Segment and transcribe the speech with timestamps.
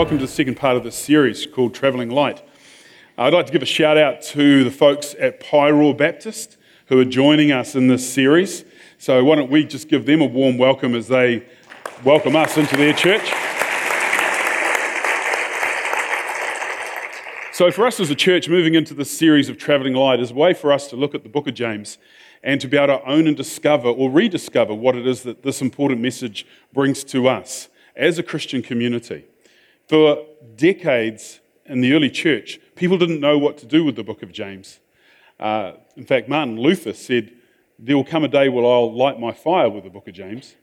[0.00, 2.38] Welcome to the second part of this series called Travelling Light.
[3.18, 6.98] Uh, I'd like to give a shout out to the folks at Pyro Baptist who
[6.98, 8.64] are joining us in this series.
[8.96, 11.44] So, why don't we just give them a warm welcome as they
[12.02, 13.26] welcome us into their church?
[17.52, 20.34] So, for us as a church, moving into this series of Travelling Light is a
[20.34, 21.98] way for us to look at the book of James
[22.42, 25.60] and to be able to own and discover or rediscover what it is that this
[25.60, 29.26] important message brings to us as a Christian community.
[29.90, 30.24] For
[30.54, 34.30] decades in the early church, people didn't know what to do with the book of
[34.30, 34.78] James.
[35.40, 37.32] Uh, in fact, Martin Luther said,
[37.76, 40.54] There will come a day when I'll light my fire with the book of James.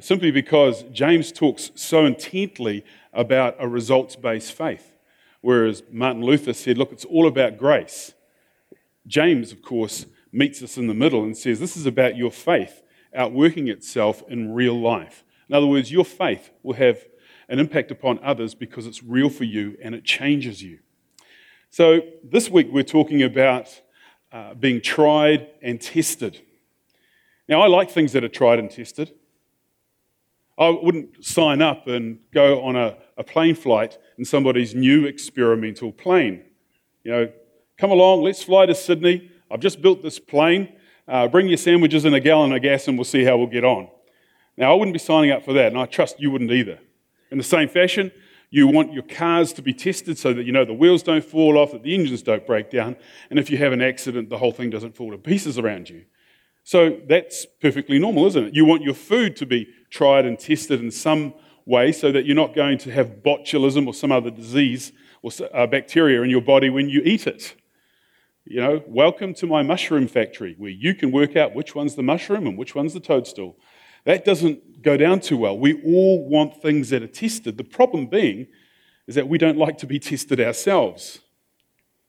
[0.00, 4.92] Simply because James talks so intently about a results based faith,
[5.40, 8.12] whereas Martin Luther said, Look, it's all about grace.
[9.06, 12.82] James, of course, meets us in the middle and says, This is about your faith
[13.14, 15.24] outworking itself in real life.
[15.48, 17.02] In other words, your faith will have
[17.48, 20.78] an impact upon others because it's real for you and it changes you.
[21.70, 23.80] So, this week we're talking about
[24.32, 26.40] uh, being tried and tested.
[27.48, 29.12] Now, I like things that are tried and tested.
[30.58, 35.92] I wouldn't sign up and go on a, a plane flight in somebody's new experimental
[35.92, 36.42] plane.
[37.04, 37.32] You know,
[37.78, 39.30] come along, let's fly to Sydney.
[39.50, 40.72] I've just built this plane.
[41.06, 43.64] Uh, bring your sandwiches and a gallon of gas, and we'll see how we'll get
[43.64, 43.88] on.
[44.56, 46.80] Now, I wouldn't be signing up for that, and I trust you wouldn't either.
[47.30, 48.10] In the same fashion,
[48.50, 51.58] you want your cars to be tested so that you know the wheels don't fall
[51.58, 52.96] off, that the engines don't break down,
[53.30, 56.04] and if you have an accident, the whole thing doesn't fall to pieces around you.
[56.64, 58.54] So that's perfectly normal, isn't it?
[58.54, 61.34] You want your food to be tried and tested in some
[61.64, 65.66] way so that you're not going to have botulism or some other disease or uh,
[65.66, 67.54] bacteria in your body when you eat it.
[68.44, 72.02] You know, welcome to my mushroom factory where you can work out which one's the
[72.02, 73.56] mushroom and which one's the toadstool.
[74.04, 75.58] That doesn't go down too well.
[75.58, 77.56] We all want things that are tested.
[77.56, 78.46] The problem being
[79.06, 81.20] is that we don't like to be tested ourselves.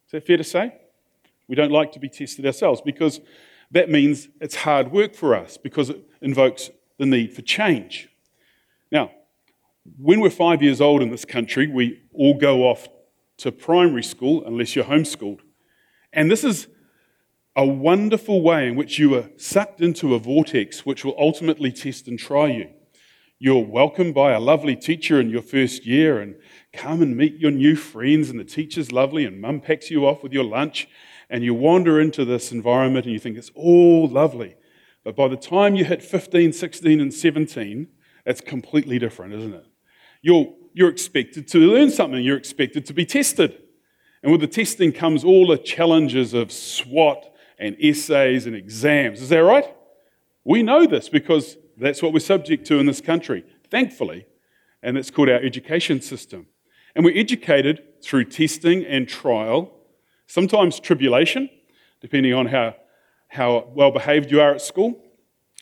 [0.08, 0.76] Is that fair to say?
[1.48, 3.22] We don't like to be tested ourselves because
[3.72, 8.10] that means it's hard work for us because it invokes the need for change.
[8.92, 9.12] Now,
[9.98, 12.88] when we're five years old in this country, we all go off
[13.38, 15.40] to primary school unless you're homeschooled.
[16.12, 16.68] And this is
[17.60, 22.08] a wonderful way in which you are sucked into a vortex which will ultimately test
[22.08, 22.70] and try you.
[23.38, 26.36] You're welcomed by a lovely teacher in your first year and
[26.72, 30.24] come and meet your new friends, and the teacher's lovely, and mum packs you off
[30.24, 30.88] with your lunch,
[31.30, 34.56] and you wander into this environment and you think it's all lovely.
[35.04, 37.90] But by the time you hit 15, 16, and 17,
[38.26, 39.66] it's completely different, isn't it?
[40.22, 43.64] You're, you're expected to learn something, you're expected to be tested.
[44.24, 47.26] And with the testing comes all the challenges of SWOT
[47.60, 49.22] and essays and exams.
[49.22, 49.66] Is that right?
[50.44, 54.26] We know this because that's what we're subject to in this country, thankfully,
[54.82, 56.48] and it's called our education system.
[56.96, 59.72] And we're educated through testing and trial,
[60.28, 61.50] sometimes tribulation,
[62.02, 62.76] depending on how,
[63.28, 65.02] how well behaved you are at school.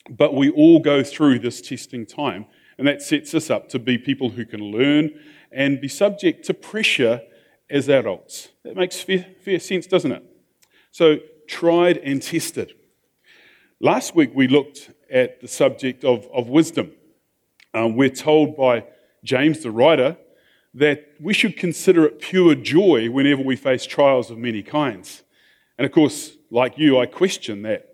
[0.08, 2.46] But we all go through this testing time,
[2.78, 5.10] and that sets us up to be people who can learn
[5.52, 7.20] and be subject to pressure
[7.68, 8.48] as adults.
[8.64, 10.24] That makes fair, fair sense, doesn't it?
[10.90, 12.74] So, tried and tested.
[13.80, 16.92] Last week we looked at the subject of, of wisdom.
[17.74, 18.84] Um, we're told by
[19.24, 20.16] James the writer
[20.74, 25.22] that we should consider it pure joy whenever we face trials of many kinds.
[25.76, 27.88] And of course, like you, I question that,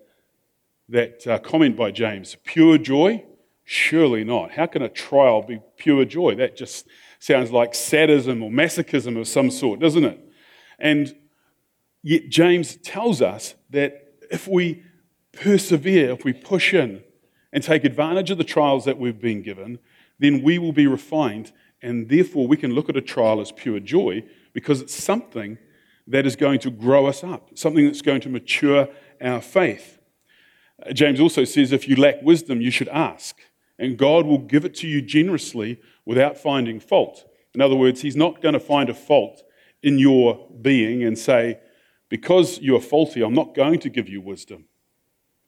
[0.89, 2.35] that uh, comment by James.
[2.43, 3.23] Pure joy?
[3.63, 4.51] Surely not.
[4.51, 6.35] How can a trial be pure joy?
[6.35, 6.87] That just
[7.19, 10.19] sounds like sadism or masochism of some sort, doesn't it?
[10.77, 11.15] And
[12.07, 14.83] Yet James tells us that if we
[15.31, 17.03] persevere, if we push in
[17.51, 19.79] and take advantage of the trials that we've been given,
[20.19, 23.79] then we will be refined, and therefore we can look at a trial as pure
[23.79, 24.23] joy
[24.53, 25.57] because it's something
[26.05, 28.87] that is going to grow us up, something that's going to mature
[29.19, 29.97] our faith.
[30.85, 33.35] Uh, James also says if you lack wisdom, you should ask,
[33.79, 37.25] and God will give it to you generously without finding fault.
[37.55, 39.41] In other words, He's not going to find a fault
[39.81, 41.61] in your being and say,
[42.09, 44.65] because you are faulty, I'm not going to give you wisdom.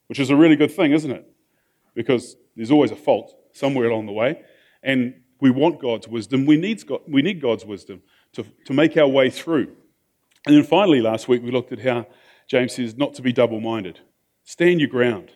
[0.08, 1.30] Which is a really good thing, isn't it?
[1.94, 4.42] Because there's always a fault somewhere along the way.
[4.82, 6.46] And we want God's wisdom.
[6.46, 8.02] We need, we need God's wisdom
[8.34, 9.76] to, to make our way through.
[10.46, 12.08] And then finally, last week, we looked at how
[12.48, 14.00] James says not to be double minded.
[14.46, 15.34] Stand your ground.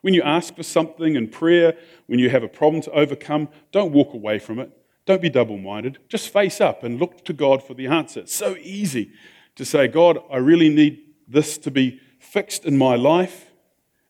[0.00, 1.76] When you ask for something in prayer,
[2.06, 4.70] when you have a problem to overcome, don't walk away from it.
[5.06, 5.98] Don't be double minded.
[6.08, 8.20] Just face up and look to God for the answer.
[8.20, 9.12] It's so easy
[9.56, 13.50] to say, God, I really need this to be fixed in my life,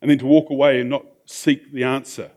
[0.00, 2.31] and then to walk away and not seek the answer.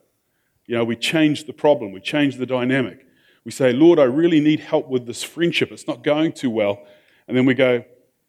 [0.65, 3.06] You know, we change the problem, we change the dynamic.
[3.45, 5.71] We say, Lord, I really need help with this friendship.
[5.71, 6.86] It's not going too well.
[7.27, 7.86] And then we go,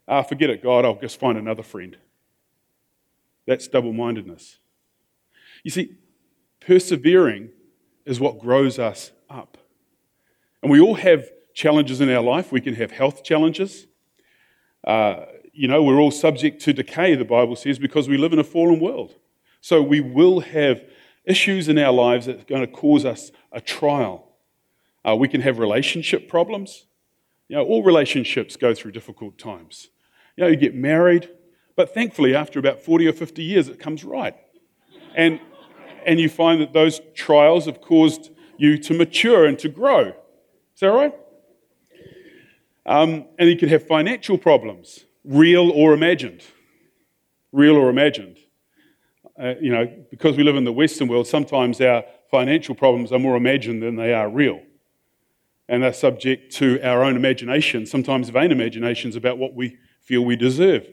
[0.06, 1.96] ah, forget it, God, I'll just find another friend.
[3.46, 4.58] That's double mindedness.
[5.64, 5.96] You see,
[6.60, 7.50] persevering
[8.06, 9.58] is what grows us up.
[10.62, 12.52] And we all have challenges in our life.
[12.52, 13.86] We can have health challenges.
[14.86, 18.38] Uh, you know, we're all subject to decay, the Bible says, because we live in
[18.38, 19.14] a fallen world.
[19.60, 20.82] So we will have
[21.24, 24.28] issues in our lives that are going to cause us a trial.
[25.06, 26.86] Uh, we can have relationship problems.
[27.48, 29.88] You know, all relationships go through difficult times.
[30.36, 31.28] You know, you get married,
[31.76, 34.36] but thankfully, after about 40 or 50 years, it comes right.
[35.14, 35.40] And,
[36.06, 40.08] and you find that those trials have caused you to mature and to grow.
[40.08, 41.14] Is that right?
[42.88, 46.42] Um, and you can have financial problems, real or imagined.
[47.52, 48.38] Real or imagined.
[49.38, 53.18] Uh, you know, because we live in the Western world, sometimes our financial problems are
[53.18, 54.62] more imagined than they are real.
[55.68, 60.36] And they're subject to our own imagination, sometimes vain imaginations about what we feel we
[60.36, 60.88] deserve.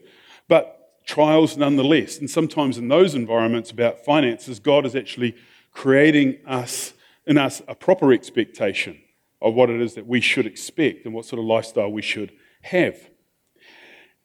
[0.48, 2.18] But trials nonetheless.
[2.18, 5.34] And sometimes in those environments about finances, God is actually
[5.72, 6.92] creating us
[7.24, 9.00] in us a proper expectation
[9.40, 12.32] of what it is that we should expect and what sort of lifestyle we should
[12.62, 12.96] have.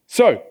[0.07, 0.43] So,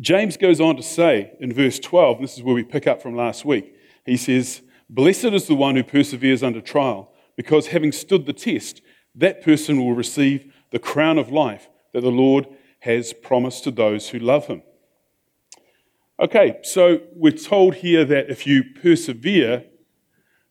[0.00, 3.16] James goes on to say in verse 12, this is where we pick up from
[3.16, 3.74] last week,
[4.06, 8.80] he says, Blessed is the one who perseveres under trial, because having stood the test,
[9.14, 12.46] that person will receive the crown of life that the Lord
[12.80, 14.62] has promised to those who love him.
[16.20, 19.64] Okay, so we're told here that if you persevere,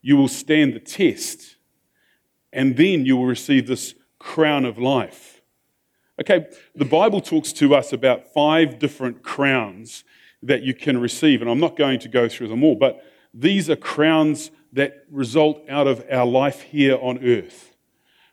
[0.02, 1.57] you will stand the test,
[2.58, 5.42] and then you will receive this crown of life.
[6.20, 10.04] Okay, the Bible talks to us about five different crowns
[10.42, 13.70] that you can receive, and I'm not going to go through them all, but these
[13.70, 17.76] are crowns that result out of our life here on earth.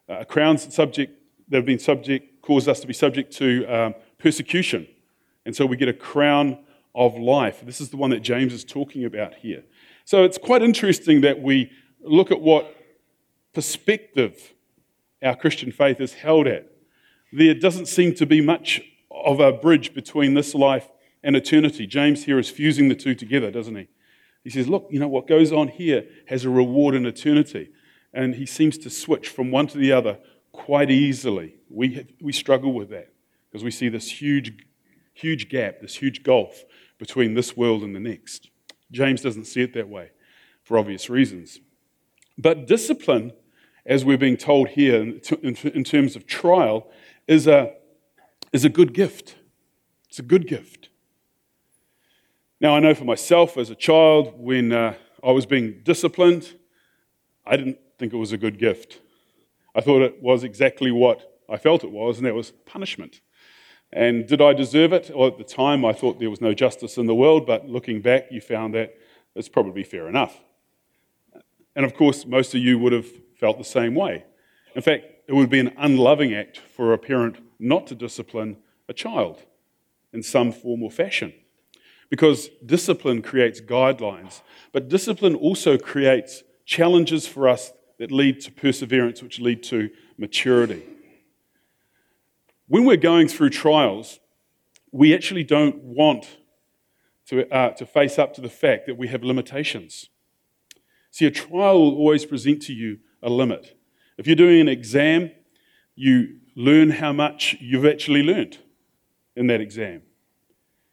[0.08, 1.12] Uh, crowns subject
[1.50, 4.86] that have been subject caused us to be subject to um, persecution,
[5.44, 6.58] and so we get a crown
[6.94, 7.60] of life.
[7.62, 9.64] This is the one that James is talking about here.
[10.06, 12.74] So it's quite interesting that we look at what
[13.54, 14.54] perspective
[15.22, 16.70] our Christian faith is held at
[17.34, 18.80] there doesn't seem to be much
[19.10, 20.88] of a bridge between this life
[21.24, 21.84] and eternity.
[21.84, 23.88] James here is fusing the two together, doesn't he?
[24.44, 27.70] He says, Look, you know, what goes on here has a reward in eternity.
[28.12, 30.18] And he seems to switch from one to the other
[30.52, 31.56] quite easily.
[31.68, 33.12] We, have, we struggle with that
[33.50, 34.64] because we see this huge,
[35.12, 36.64] huge gap, this huge gulf
[36.98, 38.50] between this world and the next.
[38.92, 40.12] James doesn't see it that way
[40.62, 41.58] for obvious reasons.
[42.38, 43.32] But discipline,
[43.86, 44.96] as we're being told here
[45.42, 46.90] in, terms of trial,
[47.26, 47.74] is a,
[48.52, 49.36] is a good gift.
[50.08, 50.88] It's a good gift.
[52.60, 56.54] Now, I know for myself as a child, when uh, I was being disciplined,
[57.46, 59.00] I didn't think it was a good gift.
[59.74, 63.20] I thought it was exactly what I felt it was, and that was punishment.
[63.92, 65.10] And did I deserve it?
[65.14, 68.00] Well, at the time, I thought there was no justice in the world, but looking
[68.00, 68.94] back, you found that
[69.34, 70.40] it's probably fair enough.
[71.76, 74.24] And of course, most of you would have felt the same way.
[74.74, 78.56] In fact, it would be an unloving act for a parent not to discipline
[78.88, 79.42] a child
[80.12, 81.32] in some form or fashion.
[82.10, 89.22] Because discipline creates guidelines, but discipline also creates challenges for us that lead to perseverance,
[89.22, 90.82] which lead to maturity.
[92.68, 94.20] When we're going through trials,
[94.92, 96.38] we actually don't want
[97.26, 100.08] to, uh, to face up to the fact that we have limitations.
[101.10, 103.76] See, a trial will always present to you a limit.
[104.16, 105.32] If you're doing an exam,
[105.96, 108.58] you learn how much you've actually learned
[109.34, 110.02] in that exam.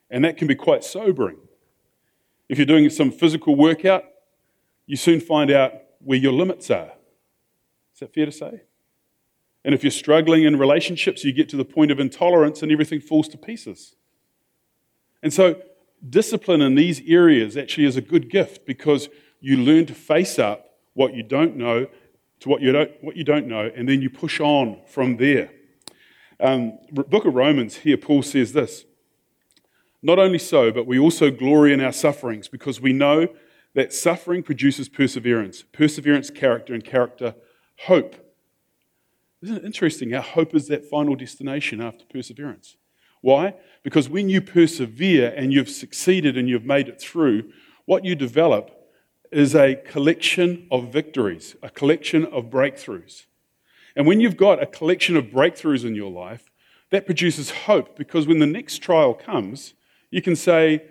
[0.10, 1.38] And that can be quite sobering.
[2.50, 4.04] If you're doing some physical workout,
[4.88, 6.94] you soon find out where your limits are.
[7.94, 8.62] Is that fair to say?
[9.64, 13.00] And if you're struggling in relationships, you get to the point of intolerance and everything
[13.00, 13.96] falls to pieces.
[15.22, 15.62] And so,
[16.10, 19.08] discipline in these areas actually is a good gift because
[19.40, 21.88] you learn to face up what you don't know
[22.42, 25.52] to what you don't, what you don't know, and then you push on from there.
[26.40, 28.86] Um, Book of Romans, here Paul says this
[30.02, 33.28] Not only so, but we also glory in our sufferings because we know
[33.74, 37.36] that suffering produces perseverance, perseverance, character, and character,
[37.86, 38.16] hope.
[39.42, 40.14] Isn't it interesting?
[40.14, 42.76] Our hope is that final destination after perseverance.
[43.22, 43.54] Why?
[43.84, 47.52] Because when you persevere and you've succeeded and you've made it through,
[47.86, 48.81] what you develop
[49.32, 53.26] is a collection of victories, a collection of breakthroughs.
[53.96, 56.52] And when you've got a collection of breakthroughs in your life,
[56.90, 59.74] that produces hope because when the next trial comes,
[60.10, 60.84] you can say,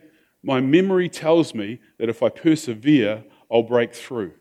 [0.42, 4.32] My memory tells me that if I persevere, I'll break through.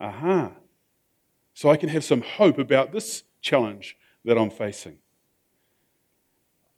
[0.00, 0.52] Aha.
[1.54, 4.98] so I can have some hope about this challenge that I'm facing.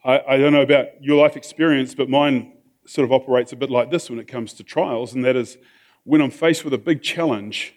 [0.02, 2.54] I, I don't know about your life experience, but mine
[2.87, 5.59] sort of operates a bit like this when it comes to trials, and that is
[6.04, 7.75] when I'm faced with a big challenge,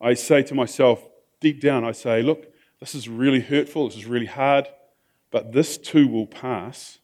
[0.00, 1.06] I say to myself,
[1.40, 4.68] deep down, I say, look, this is really hurtful, this is really hard,
[5.30, 6.98] but this too will pass.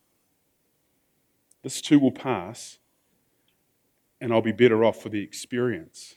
[1.63, 2.79] This too will pass,
[4.21, 6.15] and I'll be better off for the experience.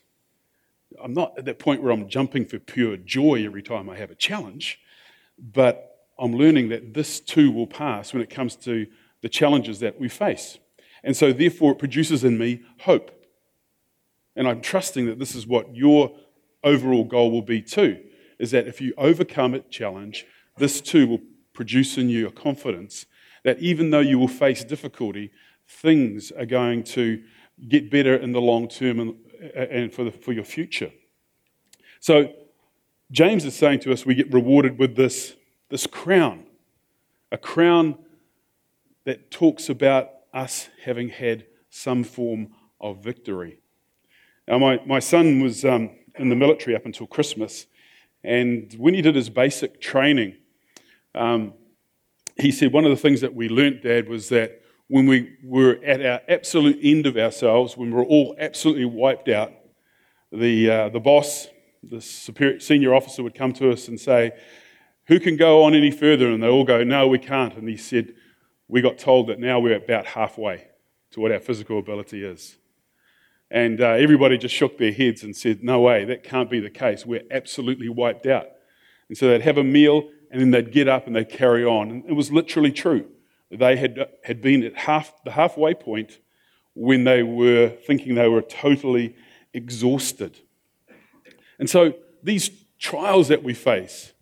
[1.04, 4.12] I'm not at that point where I'm jumping for pure joy every time I have
[4.12, 4.80] a challenge,
[5.38, 8.88] but I'm learning that this too will pass when it comes to
[9.22, 10.58] the challenges that we face.
[11.04, 13.19] And so, therefore, it produces in me hope.
[14.36, 16.16] And I'm trusting that this is what your
[16.64, 18.00] overall goal will be too,
[18.38, 20.26] is that if you overcome a challenge,
[20.58, 21.22] this too will
[21.54, 23.06] produce in you a confidence
[23.44, 25.32] that even though you will face difficulty,
[25.68, 27.22] things are going to
[27.68, 29.16] get better in the long term and,
[29.56, 30.92] and for, the, for your future.
[32.00, 32.34] So,
[33.12, 35.36] James is saying to us, we get rewarded with this,
[35.70, 36.46] this crown,
[37.32, 37.98] a crown
[39.06, 43.60] that talks about us having had some form of victory.
[44.50, 47.68] Now, my, my son was um, in the military up until Christmas,
[48.24, 50.38] and when he did his basic training,
[51.14, 51.54] um,
[52.36, 55.80] he said one of the things that we learnt, Dad, was that when we were
[55.86, 59.54] at our absolute end of ourselves, when we were all absolutely wiped out,
[60.32, 61.48] the, uh, the boss,
[61.84, 64.32] the superior, senior officer would come to us and say,
[65.10, 66.32] Who can go on any further?
[66.32, 67.56] And they all go, No, we can't.
[67.56, 68.16] And he said,
[68.68, 70.70] We got told that now we're about halfway
[71.12, 72.59] to what our physical ability is.
[73.52, 76.70] And uh, everybody just shook their heads and said, No way, that can't be the
[76.70, 77.06] case.
[77.06, 78.48] We're absolutely wiped out.
[79.08, 81.90] And so they'd have a meal and then they'd get up and they'd carry on.
[81.90, 83.08] And it was literally true.
[83.52, 86.20] They had, had been at half, the halfway point
[86.76, 89.16] when they were thinking they were totally
[89.54, 90.38] exhausted.
[91.58, 94.14] And so these trials that we face,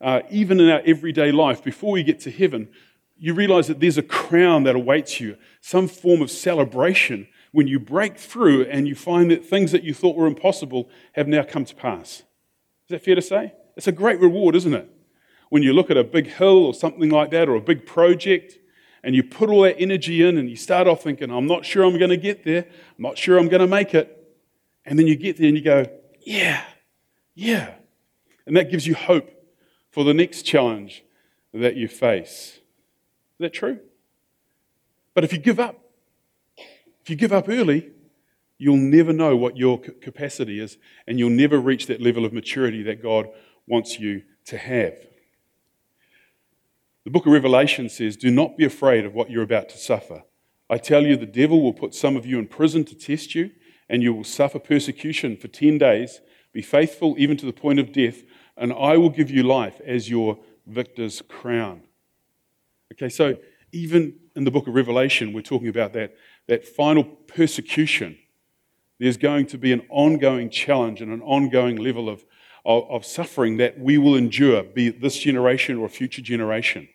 [0.00, 2.70] uh, even in our everyday life, before we get to heaven,
[3.18, 7.80] you realize that there's a crown that awaits you, some form of celebration when you
[7.80, 11.64] break through and you find that things that you thought were impossible have now come
[11.64, 12.22] to pass.
[12.84, 13.54] Is that fair to say?
[13.76, 14.88] It's a great reward, isn't it?
[15.48, 18.58] When you look at a big hill or something like that, or a big project,
[19.02, 21.84] and you put all that energy in and you start off thinking, I'm not sure
[21.84, 22.66] I'm going to get there,
[22.98, 24.16] I'm not sure I'm going to make it.
[24.84, 25.86] And then you get there and you go,
[26.20, 26.64] Yeah,
[27.34, 27.74] yeah.
[28.46, 29.30] And that gives you hope
[29.90, 31.04] for the next challenge
[31.52, 32.58] that you face.
[32.58, 33.80] Is that true?
[35.14, 35.78] But if you give up,
[37.10, 37.90] if you give up early,
[38.56, 42.84] you'll never know what your capacity is, and you'll never reach that level of maturity
[42.84, 43.28] that God
[43.66, 44.94] wants you to have.
[47.02, 50.22] The book of Revelation says, Do not be afraid of what you're about to suffer.
[50.70, 53.50] I tell you, the devil will put some of you in prison to test you,
[53.88, 56.20] and you will suffer persecution for 10 days.
[56.52, 58.22] Be faithful even to the point of death,
[58.56, 61.82] and I will give you life as your victor's crown.
[62.92, 63.36] Okay, so
[63.72, 66.14] even in the book of Revelation, we're talking about that,
[66.50, 68.18] that final persecution.
[68.98, 72.24] There's going to be an ongoing challenge and an ongoing level of,
[72.64, 76.88] of, of suffering that we will endure, be it this generation or a future generation.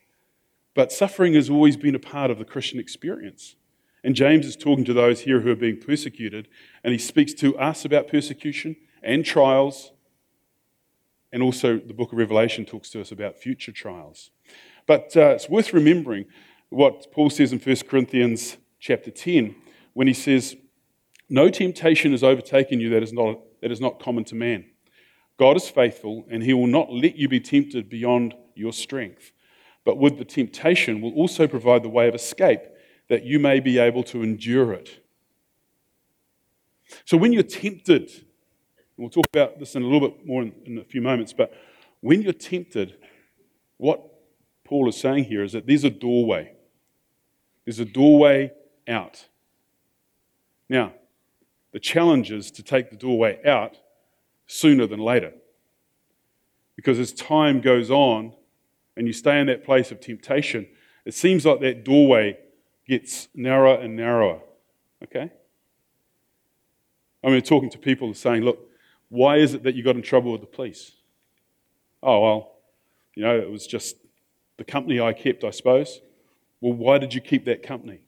[0.73, 3.55] But suffering has always been a part of the Christian experience.
[4.03, 6.49] And James is talking to those here who are being persecuted,
[6.83, 9.93] and he speaks to us about persecution and trials.
[11.31, 14.31] And also, the book of Revelation talks to us about future trials.
[14.85, 16.25] But uh, it's worth remembering
[16.67, 19.55] what Paul says in 1 Corinthians chapter 10
[19.93, 20.55] when he says,
[21.27, 24.65] No temptation has overtaken you that is not, that is not common to man.
[25.37, 29.31] God is faithful, and he will not let you be tempted beyond your strength.
[29.83, 32.61] But with the temptation, will also provide the way of escape
[33.09, 35.03] that you may be able to endure it.
[37.05, 38.11] So when you're tempted,
[38.97, 41.51] we'll talk about this in a little bit more in, in a few moments, but
[42.01, 42.97] when you're tempted,
[43.77, 44.01] what
[44.63, 46.53] Paul is saying here is that there's a doorway.
[47.65, 48.51] There's a doorway
[48.87, 49.27] out.
[50.69, 50.93] Now,
[51.71, 53.77] the challenge is to take the doorway out
[54.47, 55.33] sooner than later.
[56.75, 58.33] Because as time goes on
[58.97, 60.67] and you stay in that place of temptation,
[61.05, 62.37] it seems like that doorway
[62.87, 64.41] gets narrower and narrower.
[65.03, 65.31] Okay?
[67.23, 68.69] I mean, talking to people and saying, look,
[69.09, 70.91] why is it that you got in trouble with the police?
[72.01, 72.51] Oh, well,
[73.15, 73.97] you know, it was just
[74.57, 76.01] the company I kept, I suppose.
[76.61, 78.04] Well, why did you keep that company?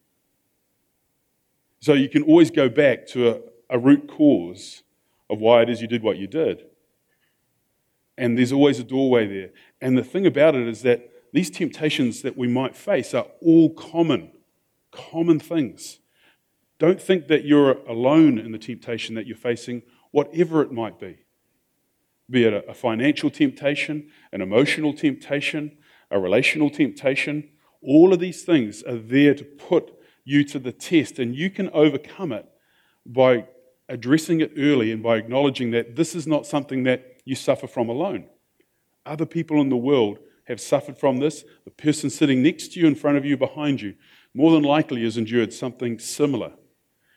[1.80, 4.84] So you can always go back to a, a root cause
[5.30, 6.66] of why it is you did what you did.
[8.18, 9.50] And there's always a doorway there.
[9.80, 13.74] And the thing about it is that these temptations that we might face are all
[13.74, 14.32] common,
[14.92, 16.00] common things.
[16.80, 21.18] Don't think that you're alone in the temptation that you're facing, whatever it might be.
[22.30, 25.78] be it a financial temptation, an emotional temptation,
[26.10, 27.50] a relational temptation.
[27.82, 29.94] All of these things are there to put
[30.28, 32.46] you to the test, and you can overcome it
[33.06, 33.46] by
[33.88, 37.88] addressing it early and by acknowledging that this is not something that you suffer from
[37.88, 38.28] alone.
[39.06, 41.46] Other people in the world have suffered from this.
[41.64, 43.96] The person sitting next to you, in front of you, behind you,
[44.34, 46.52] more than likely has endured something similar.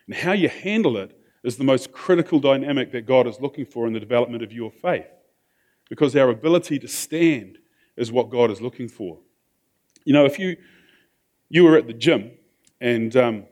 [0.06, 3.88] And how you handle it is the most critical dynamic that God is looking for
[3.88, 5.08] in the development of your faith.
[5.88, 7.58] Because our ability to stand
[7.96, 9.18] is what God is looking for.
[10.04, 10.56] You know, if you,
[11.48, 12.30] you were at the gym
[12.80, 13.44] and, um,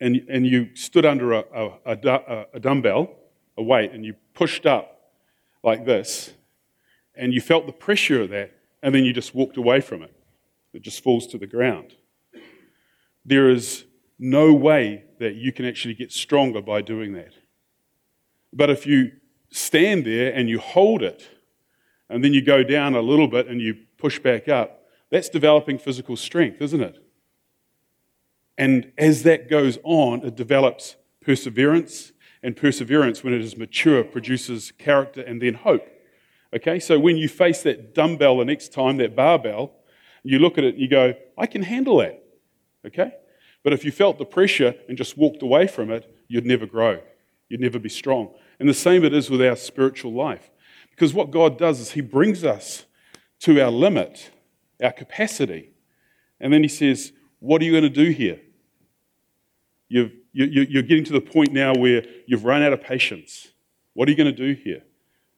[0.00, 3.14] and, and you stood under a, a, a, a dumbbell,
[3.56, 5.12] a weight, and you pushed up
[5.62, 6.34] like this,
[7.14, 10.14] and you felt the pressure of that, and then you just walked away from it.
[10.72, 11.94] It just falls to the ground.
[13.24, 13.84] There is
[14.18, 17.34] no way that you can actually get stronger by doing that.
[18.52, 19.12] But if you
[19.50, 21.28] stand there and you hold it,
[22.08, 25.78] and then you go down a little bit and you push back up, that's developing
[25.78, 27.02] physical strength, isn't it?
[28.58, 32.12] And as that goes on, it develops perseverance,
[32.42, 35.88] and perseverance, when it is mature, produces character and then hope.
[36.54, 39.72] Okay, so when you face that dumbbell the next time, that barbell,
[40.22, 42.22] you look at it and you go, I can handle that.
[42.86, 43.12] Okay?
[43.62, 47.00] But if you felt the pressure and just walked away from it, you'd never grow.
[47.48, 48.32] You'd never be strong.
[48.60, 50.50] And the same it is with our spiritual life.
[50.90, 52.86] Because what God does is He brings us
[53.40, 54.30] to our limit,
[54.82, 55.70] our capacity.
[56.40, 58.40] And then He says, What are you going to do here?
[59.88, 63.48] You've, you, you're getting to the point now where you've run out of patience.
[63.94, 64.82] What are you going to do here?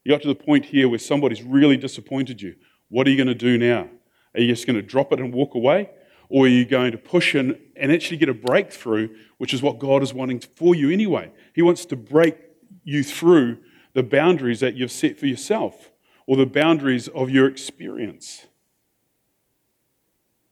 [0.04, 2.56] You got to the point here where somebody's really disappointed you.
[2.88, 3.88] What are you going to do now?
[4.34, 5.90] Are you just going to drop it and walk away?
[6.28, 9.78] Or are you going to push in and actually get a breakthrough, which is what
[9.78, 11.32] God is wanting for you anyway?
[11.54, 12.36] He wants to break
[12.84, 13.58] you through
[13.94, 15.90] the boundaries that you've set for yourself
[16.26, 18.46] or the boundaries of your experience.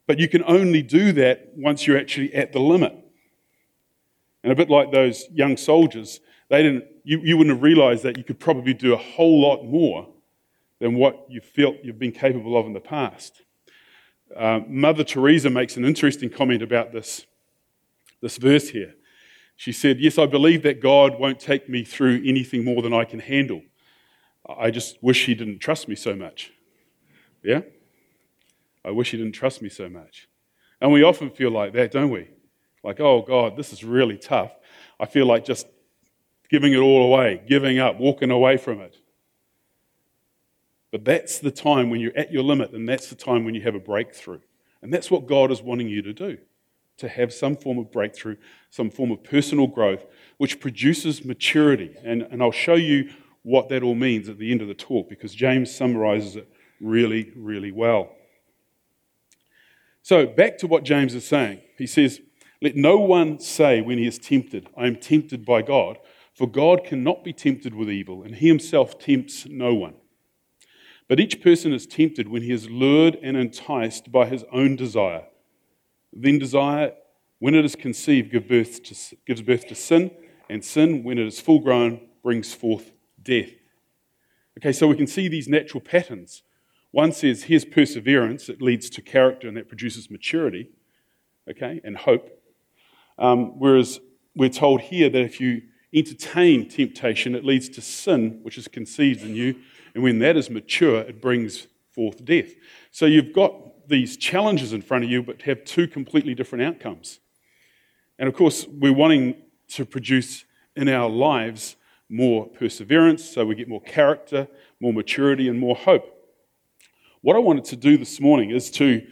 [0.06, 2.94] But you can only do that once you're actually at the limit.
[4.42, 8.16] And a bit like those young soldiers, they didn't, you, you wouldn't have realized that
[8.16, 10.09] you could probably do a whole lot more
[10.81, 13.42] than what you felt you've been capable of in the past.
[14.35, 17.27] Uh, Mother Teresa makes an interesting comment about this,
[18.20, 18.94] this verse here.
[19.57, 23.05] She said, Yes, I believe that God won't take me through anything more than I
[23.05, 23.62] can handle.
[24.48, 26.53] I just wish He didn't trust me so much.
[27.42, 27.62] Yeah?
[28.85, 30.29] I wish He didn't trust me so much.
[30.81, 32.29] And we often feel like that, don't we?
[32.84, 34.52] Like, oh God, this is really tough.
[35.00, 35.66] I feel like just
[36.48, 38.96] giving it all away, giving up, walking away from it.
[40.90, 43.60] But that's the time when you're at your limit, and that's the time when you
[43.62, 44.40] have a breakthrough.
[44.80, 46.38] And that's what God is wanting you to do
[46.98, 48.36] to have some form of breakthrough,
[48.70, 50.04] some form of personal growth,
[50.36, 51.94] which produces maturity.
[52.04, 53.10] And, and I'll show you
[53.42, 57.32] what that all means at the end of the talk because James summarizes it really,
[57.36, 58.10] really well.
[60.02, 61.60] So, back to what James is saying.
[61.76, 62.20] He says,
[62.60, 65.98] Let no one say when he is tempted, I am tempted by God,
[66.34, 69.94] for God cannot be tempted with evil, and he himself tempts no one.
[71.08, 75.26] But each person is tempted when he is lured and enticed by his own desire.
[76.12, 76.92] Then desire,
[77.38, 80.10] when it is conceived, give birth to, gives birth to sin,
[80.50, 82.92] and sin, when it is full grown, brings forth
[83.22, 83.50] death.
[84.58, 86.42] Okay, so we can see these natural patterns.
[86.90, 90.70] One says, here's perseverance, it leads to character and that produces maturity,
[91.48, 92.38] okay, and hope.
[93.18, 94.00] Um, whereas
[94.35, 99.22] we're told here that if you entertain temptation, it leads to sin, which is conceived
[99.22, 99.57] in you,
[99.94, 102.52] and when that is mature, it brings forth death.
[102.90, 107.20] So you've got these challenges in front of you, but have two completely different outcomes.
[108.18, 110.44] And of course, we're wanting to produce
[110.76, 111.76] in our lives
[112.09, 114.48] more perseverance, so we get more character,
[114.81, 116.04] more maturity, and more hope.
[117.20, 119.07] What I wanted to do this morning is to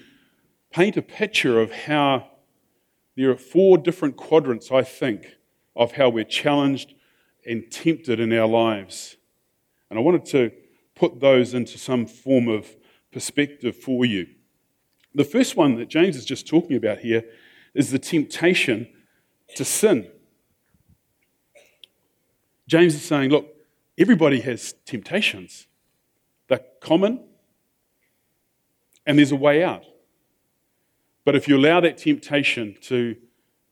[0.70, 2.28] paint a picture of how
[3.16, 5.36] there are four different quadrants, I think,
[5.74, 6.94] of how we're challenged
[7.46, 9.16] and tempted in our lives.
[9.88, 10.50] And I wanted to
[10.94, 12.76] put those into some form of
[13.12, 14.26] perspective for you.
[15.14, 17.24] The first one that James is just talking about here
[17.74, 18.88] is the temptation
[19.54, 20.10] to sin.
[22.66, 23.54] James is saying, look,
[23.96, 25.66] everybody has temptations.
[26.48, 27.24] They're common,
[29.06, 29.84] and there's a way out.
[31.26, 33.16] But if you allow that temptation to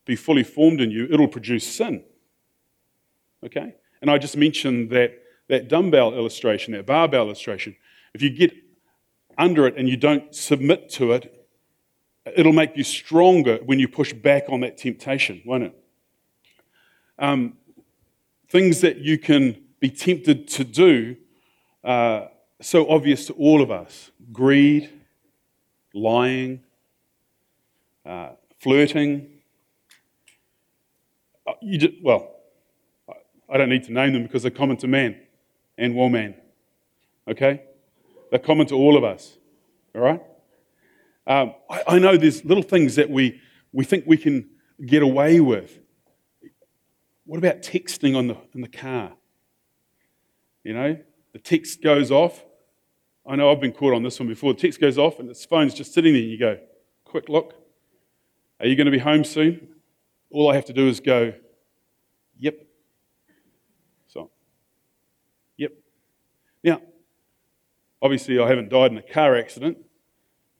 [0.04, 2.02] be fully formed in you, it'll produce sin.
[3.44, 3.76] Okay?
[4.02, 7.76] And I just mentioned that that dumbbell illustration, that barbell illustration,
[8.12, 8.52] if you get
[9.38, 11.46] under it and you don't submit to it,
[12.36, 15.84] it'll make you stronger when you push back on that temptation, won't it?
[17.20, 17.56] Um,
[18.48, 21.16] things that you can be tempted to do
[21.84, 22.26] uh,
[22.60, 24.90] so obvious to all of us greed,
[25.92, 26.63] lying,
[28.04, 29.28] uh, flirting.
[31.46, 32.34] Uh, just, well,
[33.48, 35.16] I don't need to name them because they're common to man
[35.76, 36.34] and woman.
[37.28, 37.62] Okay?
[38.30, 39.36] They're common to all of us.
[39.94, 40.22] All right?
[41.26, 43.40] Um, I, I know there's little things that we,
[43.72, 44.48] we think we can
[44.84, 45.78] get away with.
[47.26, 49.12] What about texting on the, in the car?
[50.62, 50.98] You know,
[51.32, 52.44] the text goes off.
[53.26, 54.52] I know I've been caught on this one before.
[54.52, 56.58] The text goes off and the phone's just sitting there you go,
[57.04, 57.63] quick look.
[58.60, 59.68] Are you going to be home soon?
[60.30, 61.34] All I have to do is go,
[62.38, 62.58] yep.
[64.06, 64.30] So,
[65.56, 65.72] yep.
[66.62, 66.80] Now,
[68.00, 69.78] obviously, I haven't died in a car accident,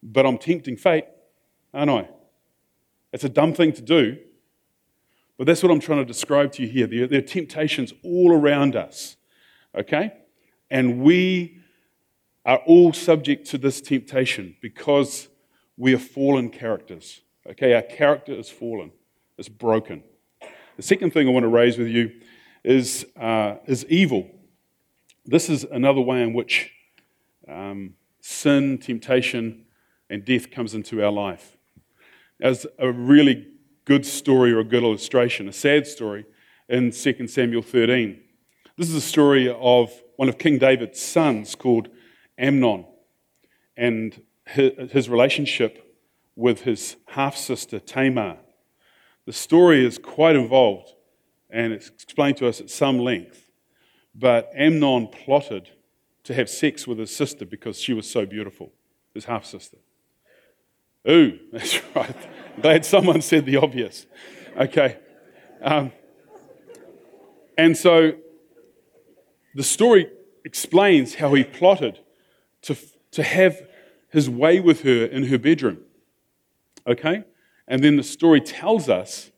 [0.03, 1.05] but I'm tempting fate,
[1.73, 2.09] aren't I?
[3.13, 4.19] It's a dumb thing to do,
[5.39, 6.87] but that's what I'm trying to describe to you here.
[6.87, 9.17] There, there are temptations all around us,
[9.77, 10.13] okay?
[10.71, 11.59] And we
[12.45, 15.29] are all subject to this temptation because
[15.77, 17.23] we are fallen characters.
[17.51, 18.91] Okay, our character is fallen,
[19.37, 20.03] it's broken.
[20.77, 22.11] The second thing I want to raise with you
[22.65, 24.31] is, uh, is evil.
[25.27, 26.73] This is another way in which
[27.47, 29.67] um, sin, temptation,
[30.09, 31.59] and death comes into our life.
[32.41, 33.47] As a really
[33.85, 36.25] good story or a good illustration, a sad story
[36.71, 38.21] in 2 Samuel 13.
[38.79, 41.89] This is a story of one of King David's sons called
[42.39, 42.87] Amnon
[43.77, 45.84] and his relationship
[46.37, 48.39] with his half sister Tamar.
[49.27, 50.95] The story is quite involved
[51.51, 53.51] and it's explained to us at some length.
[54.15, 55.71] But Amnon plotted
[56.25, 58.73] to have sex with his sister because she was so beautiful,
[59.13, 59.79] his half sister.
[61.09, 62.17] Ooh, that's right.
[62.61, 64.07] Glad someone said the obvious.
[64.57, 64.99] Okay.
[65.63, 65.93] Um,
[67.57, 68.13] and so
[69.55, 70.11] the story
[70.45, 72.01] explains how he plotted
[72.63, 72.77] to,
[73.13, 73.63] to have
[74.11, 75.79] his way with her in her bedroom.
[76.87, 77.25] Okay?
[77.67, 79.31] And then the story tells us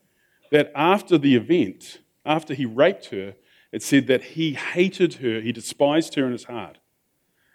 [0.50, 3.34] that after the event, after he raped her,
[3.72, 6.78] it said that he hated her, he despised her in his heart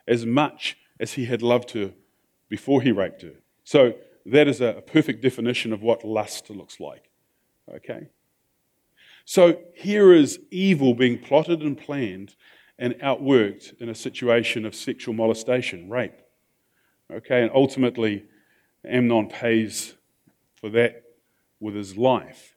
[0.07, 1.93] as much as he had loved her
[2.49, 3.33] before he raped her.
[3.63, 7.09] So that is a perfect definition of what lust looks like.
[7.73, 8.09] Okay?
[9.25, 12.35] So here is evil being plotted and planned
[12.77, 16.19] and outworked in a situation of sexual molestation, rape.
[17.13, 18.25] Okay, and ultimately,
[18.85, 19.95] Amnon pays
[20.55, 21.03] for that
[21.59, 22.55] with his life.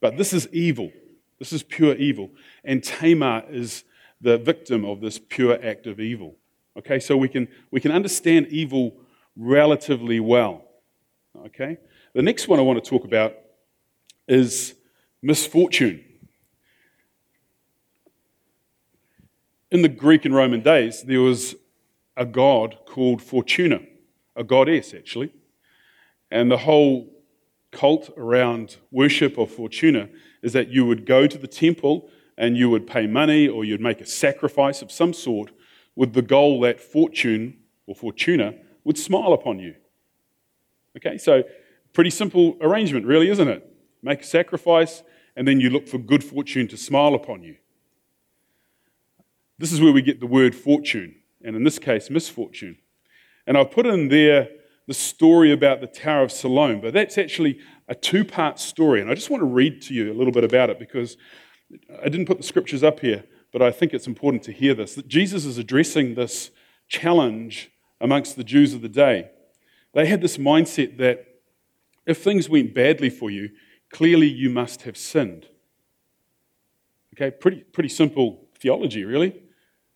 [0.00, 0.92] But this is evil.
[1.38, 2.30] This is pure evil.
[2.64, 3.84] And Tamar is
[4.20, 6.36] the victim of this pure act of evil.
[6.76, 8.96] Okay, so we can, we can understand evil
[9.36, 10.62] relatively well.
[11.46, 11.78] Okay,
[12.14, 13.34] the next one I want to talk about
[14.26, 14.74] is
[15.22, 16.02] misfortune.
[19.70, 21.54] In the Greek and Roman days, there was
[22.16, 23.80] a god called Fortuna,
[24.34, 25.32] a goddess actually.
[26.30, 27.08] And the whole
[27.70, 30.08] cult around worship of Fortuna
[30.42, 32.08] is that you would go to the temple
[32.38, 35.52] and you would pay money or you'd make a sacrifice of some sort
[35.94, 39.74] with the goal that fortune or Fortuna would smile upon you.
[40.96, 41.42] Okay, so
[41.92, 43.70] pretty simple arrangement, really, isn't it?
[44.02, 45.02] Make a sacrifice
[45.36, 47.56] and then you look for good fortune to smile upon you.
[49.58, 52.78] This is where we get the word fortune, and in this case, misfortune.
[53.46, 54.48] And I've put in there
[54.86, 59.00] the story about the Tower of Siloam, but that's actually a two part story.
[59.00, 61.16] And I just want to read to you a little bit about it because
[62.02, 64.94] I didn't put the scriptures up here, but I think it's important to hear this
[64.94, 66.50] that Jesus is addressing this
[66.88, 67.70] challenge
[68.00, 69.30] amongst the Jews of the day.
[69.94, 71.26] They had this mindset that
[72.06, 73.50] if things went badly for you,
[73.90, 75.46] clearly you must have sinned.
[77.14, 79.42] Okay, pretty, pretty simple theology, really.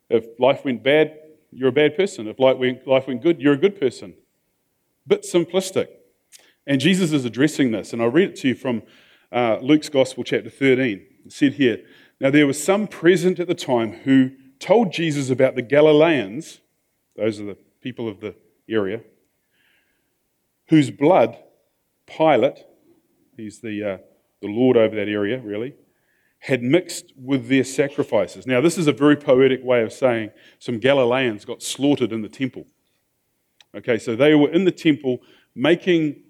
[0.08, 1.16] If life went bad,
[1.52, 2.26] you're a bad person.
[2.26, 4.14] If life went, life went good, you're a good person.
[5.06, 5.88] Bit simplistic.
[6.66, 8.82] And Jesus is addressing this, and I'll read it to you from
[9.32, 11.06] uh, Luke's Gospel, chapter 13.
[11.26, 11.84] It said here
[12.20, 16.60] Now there was some present at the time who told Jesus about the Galileans,
[17.16, 18.34] those are the people of the
[18.68, 19.00] area,
[20.68, 21.36] whose blood
[22.06, 22.64] Pilate,
[23.36, 23.98] he's the, uh,
[24.42, 25.74] the Lord over that area, really,
[26.40, 28.46] had mixed with their sacrifices.
[28.46, 32.28] Now, this is a very poetic way of saying some Galileans got slaughtered in the
[32.28, 32.66] temple.
[33.76, 35.22] Okay, so they were in the temple
[35.54, 36.22] making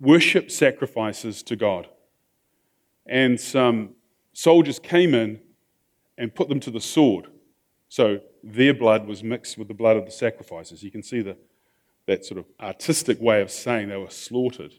[0.00, 1.88] worship sacrifices to God.
[3.06, 3.90] And some
[4.32, 5.40] soldiers came in
[6.18, 7.28] and put them to the sword.
[7.88, 10.82] So their blood was mixed with the blood of the sacrifices.
[10.82, 11.36] You can see the,
[12.06, 14.74] that sort of artistic way of saying they were slaughtered.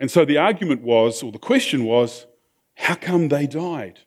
[0.00, 2.26] And so the argument was, or the question was,
[2.74, 4.00] how come they died?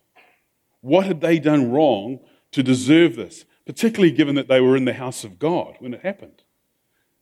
[0.82, 2.20] What had they done wrong
[2.52, 3.44] to deserve this?
[3.70, 6.42] particularly given that they were in the house of God when it happened.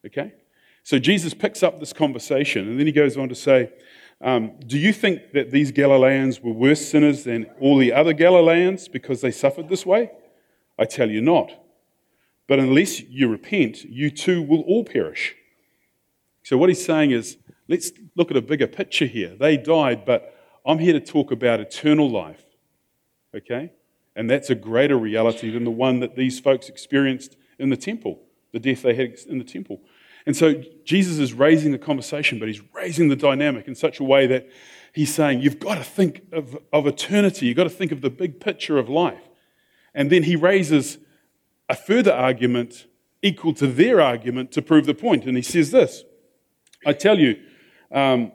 [0.06, 0.34] Okay?
[0.82, 3.72] So Jesus picks up this conversation and then he goes on to say,
[4.20, 8.88] um, Do you think that these Galileans were worse sinners than all the other Galileans
[8.88, 10.11] because they suffered this way?
[10.78, 11.50] I tell you not.
[12.46, 15.34] But unless you repent, you too will all perish.
[16.42, 17.37] So, what he's saying is,
[17.68, 19.37] let's look at a bigger picture here.
[19.38, 20.34] They died, but
[20.64, 22.42] I'm here to talk about eternal life.
[23.34, 23.72] Okay?
[24.16, 28.18] And that's a greater reality than the one that these folks experienced in the temple,
[28.52, 29.80] the death they had in the temple.
[30.26, 34.04] And so Jesus is raising the conversation, but he's raising the dynamic in such a
[34.04, 34.48] way that
[34.92, 37.46] he's saying, You've got to think of, of eternity.
[37.46, 39.28] You've got to think of the big picture of life.
[39.94, 40.98] And then he raises
[41.68, 42.87] a further argument
[43.22, 45.24] equal to their argument to prove the point.
[45.24, 46.04] And he says this
[46.84, 47.37] I tell you,
[47.90, 48.32] um,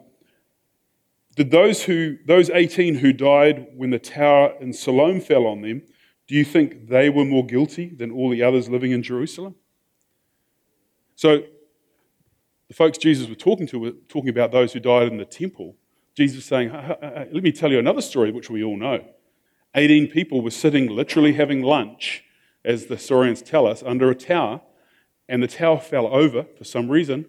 [1.36, 5.82] did those, who, those 18 who died when the tower in Siloam fell on them,
[6.28, 9.56] do you think they were more guilty than all the others living in Jerusalem?
[11.16, 11.44] So,
[12.68, 15.76] the folks Jesus was talking to were talking about those who died in the temple.
[16.14, 19.04] Jesus was saying, Let me tell you another story which we all know.
[19.74, 22.24] 18 people were sitting, literally having lunch,
[22.64, 24.60] as the historians tell us, under a tower,
[25.28, 27.26] and the tower fell over for some reason,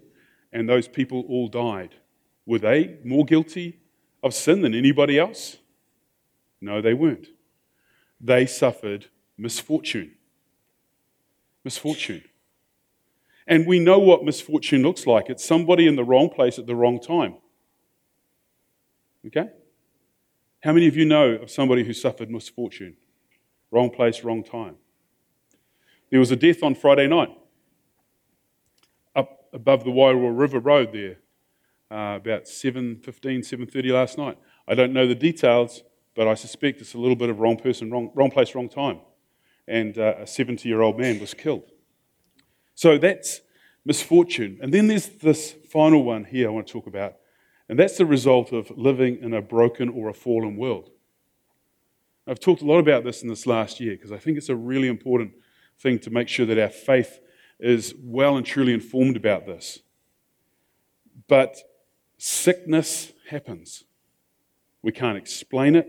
[0.53, 1.95] and those people all died.
[2.45, 3.79] Were they more guilty
[4.21, 5.57] of sin than anybody else?
[6.61, 7.27] No, they weren't.
[8.21, 10.13] They suffered misfortune.
[11.63, 12.23] Misfortune.
[13.47, 16.75] And we know what misfortune looks like it's somebody in the wrong place at the
[16.75, 17.35] wrong time.
[19.27, 19.49] Okay?
[20.63, 22.97] How many of you know of somebody who suffered misfortune?
[23.71, 24.77] Wrong place, wrong time.
[26.09, 27.29] There was a death on Friday night
[29.15, 31.17] up above the Wairoa River Road there,
[31.91, 34.37] uh, about 7.15, 7.30 last night.
[34.67, 35.83] I don't know the details,
[36.15, 39.01] but I suspect it's a little bit of wrong person, wrong, wrong place, wrong time.
[39.67, 41.71] And uh, a 70-year-old man was killed.
[42.75, 43.41] So that's
[43.85, 44.59] misfortune.
[44.61, 47.15] And then there's this final one here I want to talk about
[47.67, 50.91] and that's the result of living in a broken or a fallen world.
[52.27, 54.55] I've talked a lot about this in this last year because I think it's a
[54.55, 55.31] really important
[55.79, 57.19] thing to make sure that our faith
[57.59, 59.79] is well and truly informed about this.
[61.27, 61.57] But
[62.17, 63.83] sickness happens.
[64.81, 65.87] We can't explain it.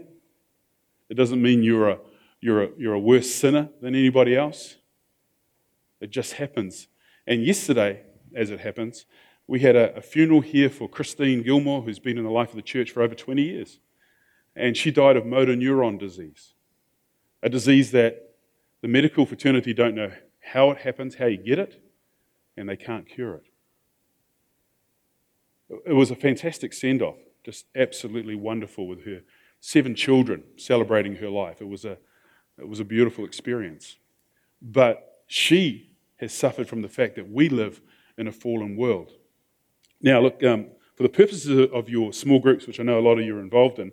[1.09, 1.99] It doesn't mean you're a,
[2.41, 4.77] you're a, you're a worse sinner than anybody else.
[6.01, 6.89] It just happens.
[7.27, 8.03] And yesterday,
[8.35, 9.07] as it happens,
[9.47, 12.57] we had a, a, funeral here for Christine Gilmore, who's been in the life of
[12.57, 13.79] the church for over 20 years.
[14.55, 16.55] And she died of motor neuron disease,
[17.43, 18.35] a disease that
[18.81, 21.83] the medical fraternity don't know how it happens, how you get it,
[22.57, 23.45] and they can't cure it.
[25.87, 29.23] It was a fantastic send off, just absolutely wonderful with her
[29.61, 31.61] seven children celebrating her life.
[31.61, 31.99] It was a,
[32.59, 33.97] it was a beautiful experience.
[34.63, 35.86] But she
[36.17, 37.81] has suffered from the fact that we live
[38.19, 39.13] in a fallen world.
[40.01, 43.19] Now, look, um, for the purposes of your small groups, which I know a lot
[43.19, 43.93] of you are involved in,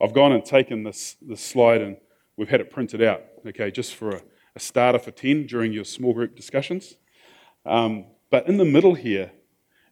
[0.00, 1.96] I've gone and taken this, this slide and
[2.36, 4.22] we've had it printed out, okay, just for a,
[4.56, 6.96] a starter for 10 during your small group discussions.
[7.64, 9.32] Um, but in the middle here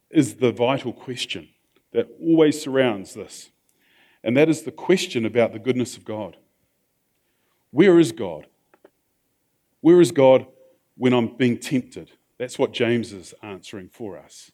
[0.09, 1.49] is the vital question
[1.93, 3.51] that always surrounds this,
[4.23, 6.37] and that is the question about the goodness of God.
[7.71, 8.47] Where is God?
[9.79, 10.45] Where is God
[11.01, 12.11] when I'm being tempted?
[12.37, 14.51] That's what James is answering for us.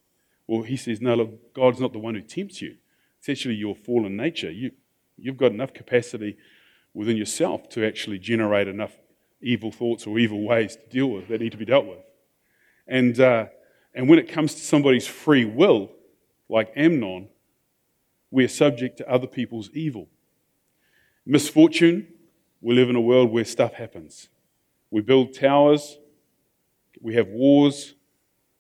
[0.48, 2.78] Well, he says, no, look, God's not the one who tempts you.
[3.20, 4.50] It's actually your fallen nature.
[4.50, 4.72] You,
[5.18, 6.38] you've got enough capacity
[6.94, 8.94] within yourself to actually generate enough
[9.42, 12.00] evil thoughts or evil ways to deal with that need to be dealt with.
[12.88, 13.48] And, uh,
[13.94, 15.92] and when it comes to somebody's free will,
[16.48, 17.28] like Amnon,
[18.32, 20.08] we're subject to other people's evil.
[21.26, 22.08] Misfortune,
[22.62, 24.30] we live in a world where stuff happens.
[24.90, 25.98] We build towers,
[27.02, 27.96] we have wars,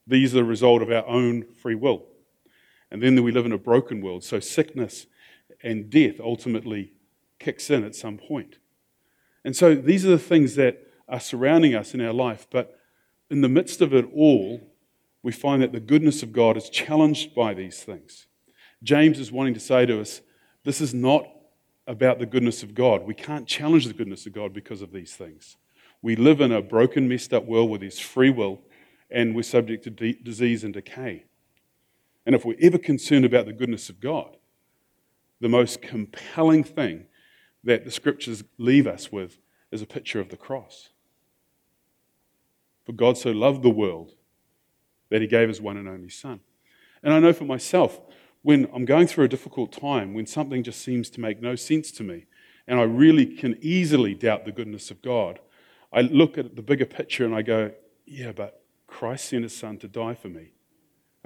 [0.05, 2.05] these are the result of our own free will.
[2.89, 5.07] And then we live in a broken world, so sickness
[5.61, 6.93] and death ultimately
[7.39, 8.59] kicks in at some point.
[9.43, 12.79] And so these are the things that are surrounding us in our life, but
[13.29, 14.61] in the midst of it all,
[15.23, 18.27] we find that the goodness of God is challenged by these things.
[18.83, 20.21] James is wanting to say to us,
[20.63, 21.27] this is not
[21.87, 23.03] about the goodness of God.
[23.03, 25.57] We can't challenge the goodness of God because of these things.
[26.01, 28.61] We live in a broken, messed up world with His free will,
[29.09, 31.25] and we're subject to de- disease and decay.
[32.25, 34.37] And if we're ever concerned about the goodness of God,
[35.39, 37.05] the most compelling thing
[37.63, 39.37] that the scriptures leave us with
[39.71, 40.89] is a picture of the cross.
[42.85, 44.13] For God so loved the world
[45.09, 46.39] that he gave his one and only Son.
[47.03, 47.99] And I know for myself,
[48.41, 51.91] when I'm going through a difficult time, when something just seems to make no sense
[51.93, 52.25] to me,
[52.67, 55.39] and I really can easily doubt the goodness of God,
[55.97, 57.71] I look at the bigger picture and I go,
[58.05, 60.51] yeah, but Christ sent his son to die for me.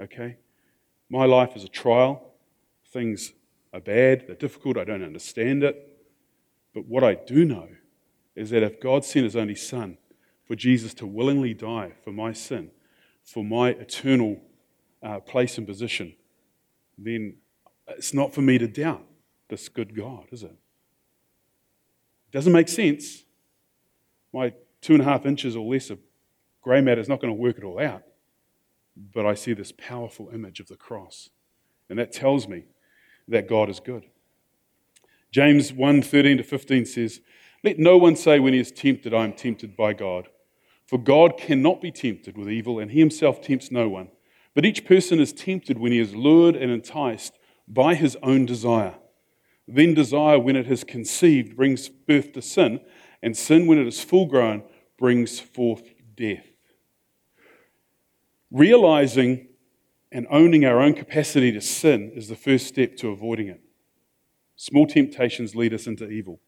[0.00, 0.38] Okay?
[1.10, 2.32] My life is a trial.
[2.90, 3.34] Things
[3.74, 5.76] are bad, they're difficult, I don't understand it.
[6.72, 7.68] But what I do know
[8.34, 9.98] is that if God sent his only son
[10.46, 12.70] for Jesus to willingly die for my sin,
[13.22, 14.40] for my eternal
[15.02, 16.14] uh, place and position,
[16.96, 17.36] then
[17.88, 19.04] it's not for me to doubt
[19.50, 20.56] this good God, is it?
[22.26, 23.24] It doesn't make sense.
[24.32, 25.98] My two and a half inches or less of
[26.62, 28.02] grey matter is not going to work it all out.
[28.96, 31.30] But I see this powerful image of the cross.
[31.88, 32.64] And that tells me
[33.28, 34.04] that God is good.
[35.30, 37.20] James 1 13 to 15 says,
[37.64, 40.28] Let no one say when he is tempted, I am tempted by God.
[40.86, 44.08] For God cannot be tempted with evil, and he himself tempts no one.
[44.54, 48.96] But each person is tempted when he is lured and enticed by his own desire.
[49.66, 52.80] Then desire, when it has conceived, brings birth to sin,
[53.22, 54.64] and sin, when it is full grown,
[54.98, 56.46] brings forth death.
[58.50, 59.48] Realizing
[60.10, 63.60] and owning our own capacity to sin is the first step to avoiding it.
[64.56, 66.40] Small temptations lead us into evil.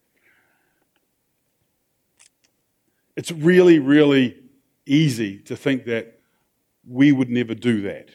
[3.16, 4.36] It's really, really
[4.86, 6.20] easy to think that
[6.86, 8.10] we would never do that.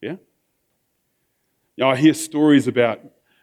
[0.00, 0.16] Yeah?
[1.82, 3.00] I hear stories about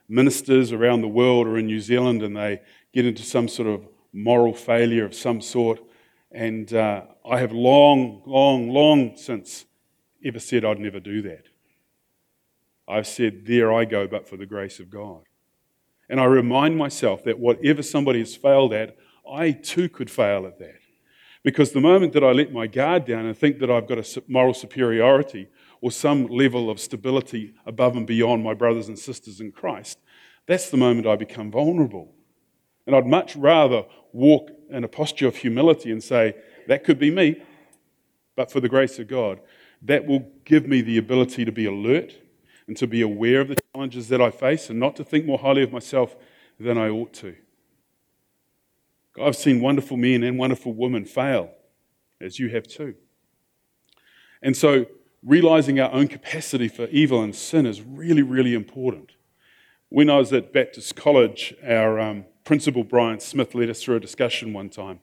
[0.09, 2.61] ministers around the world or in New Zealand and they
[2.93, 5.79] get into some sort of moral failure of some sort.
[6.31, 9.65] And uh, I have long, long, long since
[10.23, 11.45] ever said I'd never do that.
[12.87, 15.23] I've said, There I go, but for the grace of God.
[16.09, 18.97] And I remind myself that whatever somebody has failed at,
[19.29, 20.79] I too could fail at that.
[21.43, 24.23] Because the moment that I let my guard down and think that I've got a
[24.27, 25.47] moral superiority
[25.81, 29.99] or some level of stability above and beyond my brothers and sisters in Christ,
[30.45, 32.13] that's the moment I become vulnerable.
[32.85, 36.35] And I'd much rather walk in a posture of humility and say,
[36.67, 37.43] That could be me,
[38.35, 39.39] but for the grace of God,
[39.81, 42.15] that will give me the ability to be alert
[42.67, 45.37] and to be aware of the challenges that I face and not to think more
[45.37, 46.15] highly of myself
[46.59, 47.35] than I ought to.
[49.21, 51.51] I've seen wonderful men and wonderful women fail,
[52.21, 52.95] as you have too.
[54.41, 54.85] And so,
[55.27, 59.11] realizing our own capacity for evil and sin is really, really important.
[59.89, 63.99] When I was at Baptist College, our um, principal, Brian Smith, led us through a
[63.99, 65.01] discussion one time.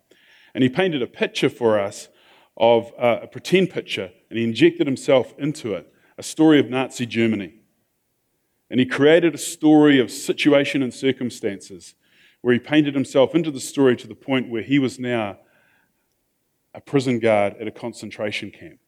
[0.55, 2.09] And he painted a picture for us
[2.57, 7.07] of uh, a pretend picture, and he injected himself into it a story of Nazi
[7.07, 7.55] Germany.
[8.71, 11.95] And he created a story of situation and circumstances
[12.41, 15.39] where he painted himself into the story to the point where he was now
[16.73, 18.79] a prison guard at a concentration camp,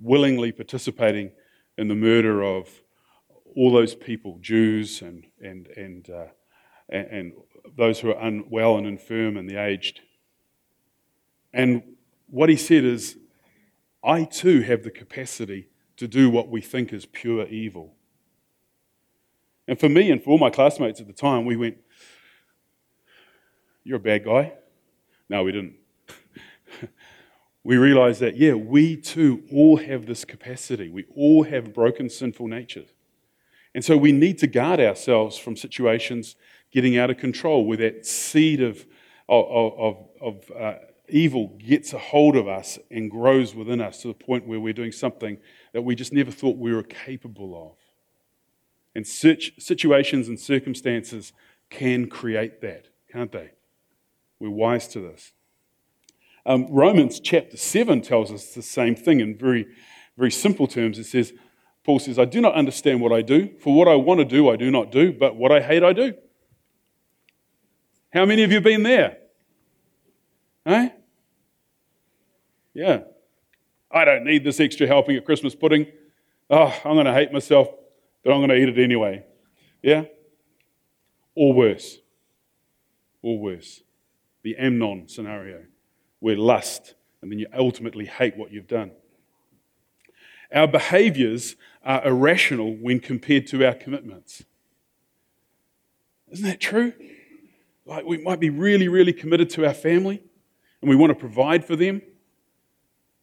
[0.00, 1.30] willingly participating
[1.78, 2.68] in the murder of
[3.54, 6.26] all those people, Jews and, and, and, uh,
[6.88, 7.32] and, and
[7.76, 10.00] those who are unwell and infirm and the aged.
[11.52, 11.82] And
[12.28, 13.16] what he said is,
[14.04, 17.94] I too have the capacity to do what we think is pure evil.
[19.66, 21.78] And for me and for all my classmates at the time, we went,
[23.82, 24.52] You're a bad guy.
[25.28, 25.74] No, we didn't.
[27.66, 30.88] We realize that, yeah, we too all have this capacity.
[30.88, 32.90] We all have broken, sinful natures.
[33.74, 36.36] And so we need to guard ourselves from situations
[36.70, 38.86] getting out of control where that seed of,
[39.28, 40.74] of, of, of uh,
[41.08, 44.72] evil gets a hold of us and grows within us to the point where we're
[44.72, 45.36] doing something
[45.72, 47.76] that we just never thought we were capable of.
[48.94, 51.32] And situations and circumstances
[51.68, 53.50] can create that, can't they?
[54.38, 55.32] We're wise to this.
[56.46, 59.66] Um, Romans chapter 7 tells us the same thing in very,
[60.16, 60.96] very simple terms.
[60.96, 61.32] It says,
[61.84, 64.48] Paul says, I do not understand what I do, for what I want to do,
[64.48, 66.14] I do not do, but what I hate, I do.
[68.12, 69.18] How many of you been there?
[70.66, 70.88] Eh?
[72.74, 73.00] Yeah.
[73.90, 75.86] I don't need this extra helping at Christmas pudding.
[76.48, 77.68] Oh, I'm going to hate myself,
[78.22, 79.24] but I'm going to eat it anyway.
[79.82, 80.04] Yeah?
[81.34, 81.98] Or worse.
[83.20, 83.82] Or worse.
[84.42, 85.64] The Amnon scenario,
[86.20, 88.92] where lust, and then you ultimately hate what you've done.
[90.52, 94.44] Our behaviors are irrational when compared to our commitments.
[96.30, 96.92] Isn't that true?
[97.84, 100.22] Like we might be really, really committed to our family
[100.80, 102.02] and we want to provide for them.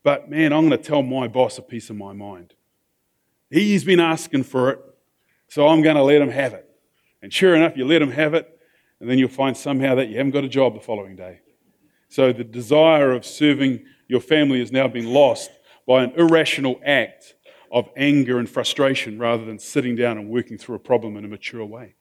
[0.04, 2.54] But man, I'm going to tell my boss a piece of my mind.
[3.50, 4.80] He's been asking for it,
[5.48, 6.70] so I'm going to let him have it.
[7.22, 8.60] And sure enough, you let him have it,
[9.00, 11.40] and then you'll find somehow that you haven't got a job the following day.
[12.14, 15.50] So the desire of serving your family has now been lost
[15.88, 17.34] by an irrational act
[17.72, 21.28] of anger and frustration rather than sitting down and working through a problem in a
[21.28, 21.96] mature way.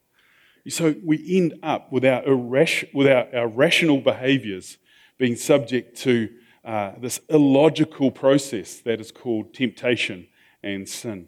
[0.68, 4.76] So we end up with our, irras- with our, our rational behaviors
[5.16, 6.28] being subject to
[6.62, 10.28] uh, this illogical process that is called temptation
[10.62, 11.26] and sin.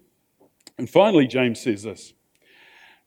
[0.76, 2.12] And finally, James says this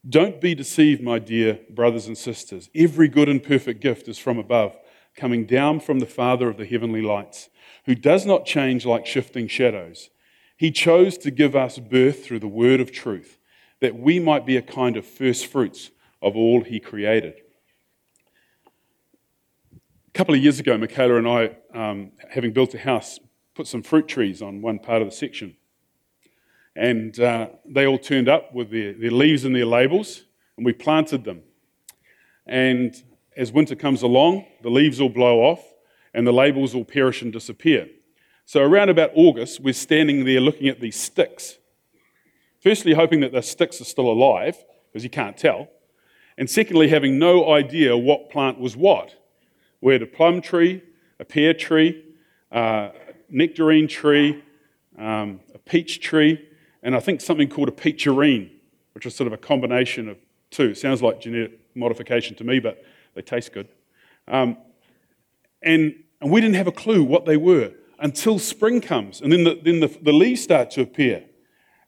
[0.09, 2.67] Don't be deceived, my dear brothers and sisters.
[2.73, 4.75] Every good and perfect gift is from above,
[5.17, 7.49] coming down from the Father of the heavenly lights,
[7.85, 10.09] who does not change like shifting shadows.
[10.55, 13.39] He chose to give us birth through the word of truth,
[13.81, 15.91] that we might be a kind of first fruits
[16.21, 17.35] of all he created.
[20.07, 23.19] A couple of years ago, Michaela and I, um, having built a house,
[23.55, 25.55] put some fruit trees on one part of the section.
[26.75, 30.23] And uh, they all turned up with their, their leaves and their labels,
[30.57, 31.41] and we planted them.
[32.45, 32.95] And
[33.37, 35.63] as winter comes along, the leaves all blow off,
[36.13, 37.87] and the labels all perish and disappear.
[38.45, 41.57] So, around about August, we're standing there looking at these sticks.
[42.61, 44.57] Firstly, hoping that the sticks are still alive,
[44.91, 45.69] because you can't tell.
[46.37, 49.15] And secondly, having no idea what plant was what.
[49.81, 50.81] We had a plum tree,
[51.19, 52.03] a pear tree,
[52.51, 52.89] uh,
[53.29, 54.43] nectarine tree,
[54.97, 56.47] um, a peach tree,
[56.81, 58.49] and I think something called a peacherine,
[58.93, 60.17] which is sort of a combination of
[60.49, 60.69] two.
[60.69, 62.83] It sounds like genetic modification to me, but
[63.17, 63.67] they taste good.
[64.27, 64.57] Um,
[65.63, 69.43] and, and we didn't have a clue what they were until spring comes, and then
[69.43, 71.23] the, then the, the leaves start to appear.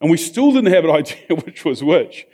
[0.02, 2.26] And we still didn't have an idea which was which,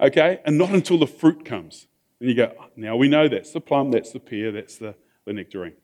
[0.00, 0.40] okay?
[0.46, 1.86] And not until the fruit comes.
[2.20, 4.94] And you go, now we know that's the plum, that's the pear, that's the,
[5.26, 5.74] the nectarine.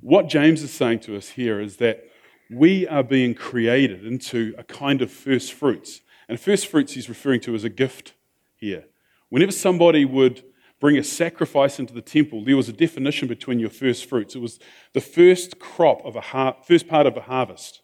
[0.00, 2.08] What James is saying to us here is that
[2.50, 6.00] we are being created into a kind of first fruits.
[6.28, 8.14] And first fruits he's referring to as a gift
[8.56, 8.86] here.
[9.28, 10.42] Whenever somebody would
[10.80, 14.34] bring a sacrifice into the temple, there was a definition between your first fruits.
[14.34, 14.58] It was
[14.92, 17.82] the first crop of a har- first part of a harvest.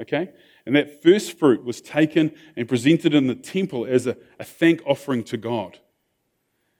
[0.00, 0.30] Okay?
[0.64, 4.80] And that first fruit was taken and presented in the temple as a, a thank
[4.86, 5.78] offering to God.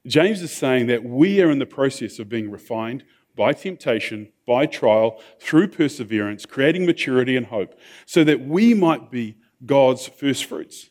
[0.06, 3.04] James is saying that we are in the process of being refined
[3.36, 9.36] by temptation, by trial, through perseverance, creating maturity and hope, so that we might be
[9.64, 10.90] God's first fruits.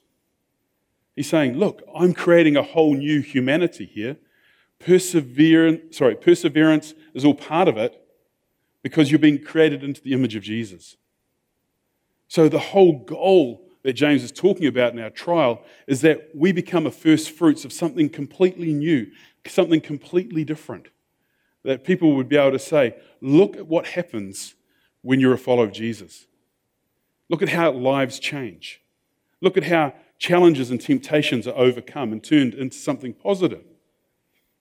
[1.15, 4.17] He's saying, Look, I'm creating a whole new humanity here.
[4.85, 8.01] Perseverance, sorry, perseverance is all part of it
[8.83, 10.97] because you're being created into the image of Jesus.
[12.27, 16.51] So the whole goal that James is talking about in our trial is that we
[16.51, 19.07] become a first fruits of something completely new,
[19.47, 20.87] something completely different
[21.63, 24.55] that people would be able to say, look at what happens
[25.01, 26.25] when you're a follower of Jesus.
[27.29, 28.81] Look at how lives change.
[29.41, 33.63] Look at how challenges and temptations are overcome and turned into something positive.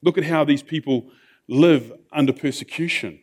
[0.03, 1.11] Look at how these people
[1.48, 3.20] live under persecution.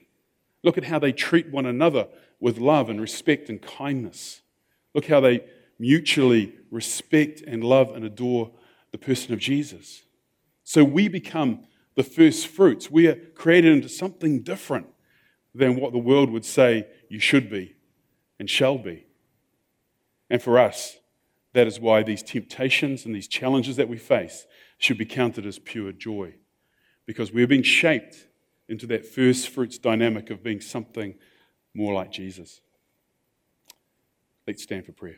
[0.63, 2.07] Look at how they treat one another
[2.39, 4.41] with love and respect and kindness.
[4.93, 5.45] Look how they
[5.80, 8.51] mutually respect and love and adore
[8.91, 10.03] the person of Jesus.
[10.63, 11.65] So we become
[11.95, 12.91] the first fruits.
[12.91, 14.88] We are created into something different
[15.53, 17.75] than what the world would say you should be
[18.39, 19.05] and shall be.
[20.30, 20.97] And for us,
[21.53, 24.45] that is why these temptations and these challenges that we face
[24.78, 26.36] should be counted as pure joy.
[27.08, 28.28] Because we're being shaped
[28.70, 31.16] into that first fruits dynamic of being something
[31.74, 32.62] more like Jesus.
[34.45, 35.18] Let's stand for prayer.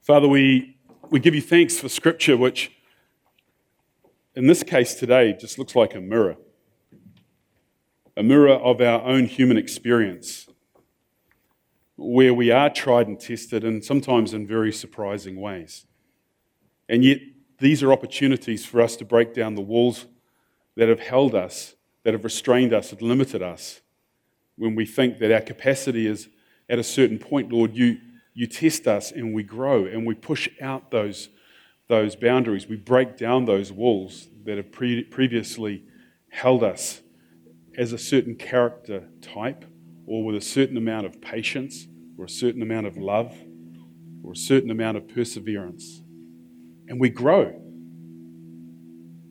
[0.00, 0.76] Father, we,
[1.10, 2.72] we give you thanks for Scripture, which
[4.34, 6.36] in this case today just looks like a mirror
[8.16, 10.46] a mirror of our own human experience,
[11.96, 15.86] where we are tried and tested, and sometimes in very surprising ways.
[16.88, 17.18] And yet,
[17.58, 20.06] these are opportunities for us to break down the walls
[20.76, 23.80] that have held us, that have restrained us, and limited us.
[24.56, 26.28] When we think that our capacity is
[26.68, 27.98] at a certain point, Lord, you,
[28.32, 31.28] you test us and we grow and we push out those,
[31.88, 32.68] those boundaries.
[32.68, 35.84] We break down those walls that have pre- previously
[36.28, 37.00] held us
[37.76, 39.64] as a certain character type
[40.06, 41.86] or with a certain amount of patience
[42.18, 43.34] or a certain amount of love
[44.22, 46.02] or a certain amount of perseverance.
[46.88, 47.60] And we grow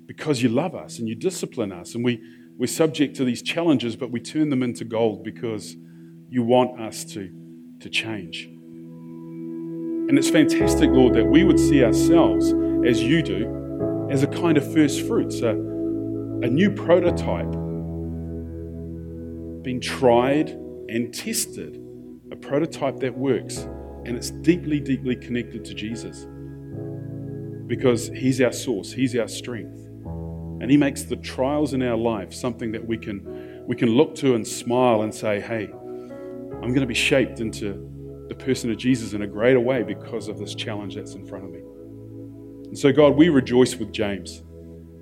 [0.06, 1.96] because you love us and you discipline us.
[1.96, 2.22] And we,
[2.58, 5.76] we're subject to these challenges, but we turn them into gold because
[6.30, 7.30] you want us to,
[7.80, 8.46] to change.
[10.10, 12.54] And it's fantastic, Lord, that we would see ourselves
[12.86, 17.56] as you do, as a kind of first fruits, a, a new prototype
[19.64, 21.82] being tried and tested,
[22.32, 23.60] a prototype that works.
[24.06, 26.28] And it's deeply, deeply connected to Jesus
[27.68, 29.80] because He's our source, He's our strength.
[30.62, 34.14] And He makes the trials in our life something that we can we can look
[34.16, 38.78] to and smile and say, hey, I'm going to be shaped into the person of
[38.78, 41.60] Jesus in a greater way because of this challenge that's in front of me.
[41.60, 44.44] And so, God, we rejoice with James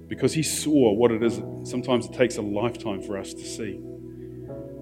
[0.07, 1.41] because he saw what it is.
[1.63, 3.79] Sometimes it takes a lifetime for us to see.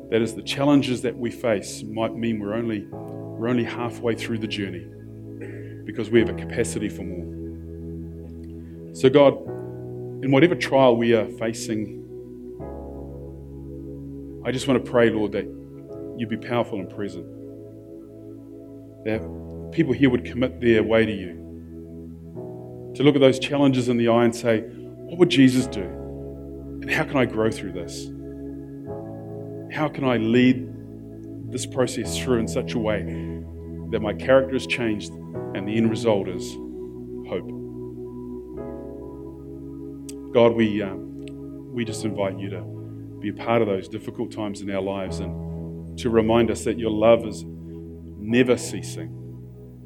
[0.10, 4.40] That is, the challenges that we face might mean we're only, we're only halfway through
[4.40, 4.88] the journey
[5.86, 8.96] because we have a capacity for more.
[8.96, 9.34] So, God,
[10.24, 12.00] in whatever trial we are facing,
[14.46, 15.46] I just want to pray, Lord, that
[16.18, 17.26] you be powerful and present.
[19.06, 19.22] That
[19.72, 22.94] people here would commit their way to you.
[22.96, 25.84] To look at those challenges in the eye and say, what would Jesus do?
[25.84, 28.10] And how can I grow through this?
[29.72, 30.68] How can I lead
[31.52, 33.04] this process through in such a way
[33.92, 36.54] that my character is changed and the end result is
[37.28, 37.48] hope?
[40.34, 42.62] God, we, um, we just invite you to
[43.20, 46.80] be a part of those difficult times in our lives and to remind us that
[46.80, 49.16] your love is never ceasing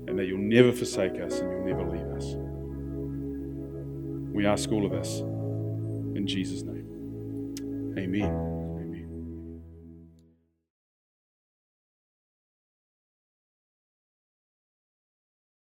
[0.08, 2.36] and that you'll never forsake us and you'll never leave us.
[4.34, 7.96] We ask all of this in Jesus' name.
[7.98, 8.53] Amen.